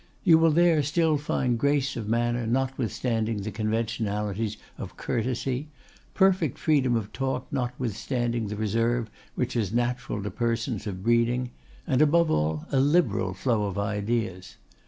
You 0.23 0.39
will 0.39 0.49
there 0.49 0.81
still 0.81 1.15
find 1.19 1.59
grace 1.59 1.95
of 1.95 2.09
manner 2.09 2.47
notwithstanding 2.47 3.43
the 3.43 3.51
conventionalities 3.51 4.57
of 4.79 4.97
courtesy, 4.97 5.67
perfect 6.15 6.57
freedom 6.57 6.95
of 6.95 7.13
talk 7.13 7.45
notwithstanding 7.51 8.47
the 8.47 8.55
reserve 8.55 9.11
which 9.35 9.55
is 9.55 9.71
natural 9.71 10.23
to 10.23 10.31
persons 10.31 10.87
of 10.87 11.03
breeding, 11.03 11.51
and, 11.85 12.01
above 12.01 12.31
all, 12.31 12.65
a 12.71 12.79
liberal 12.79 13.35
flow 13.35 13.65
of 13.67 13.77
ideas. 13.77 14.55